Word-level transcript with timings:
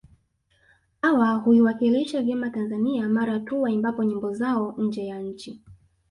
Hawa 1.01 1.33
huiwakilisha 1.33 2.21
vyema 2.21 2.49
Tanzania 2.49 3.09
mara 3.09 3.39
tu 3.39 3.61
waimbapo 3.61 4.03
nyimbo 4.03 4.33
zao 4.33 4.75
nje 4.77 5.05
ya 5.05 5.19
nchi 5.21 5.61